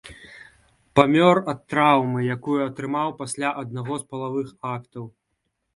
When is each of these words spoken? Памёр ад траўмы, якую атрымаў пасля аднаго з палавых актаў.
Памёр 0.99 1.37
ад 1.53 1.59
траўмы, 1.73 2.19
якую 2.37 2.59
атрымаў 2.69 3.09
пасля 3.21 3.53
аднаго 3.65 3.93
з 4.03 4.11
палавых 4.15 4.49
актаў. 4.77 5.05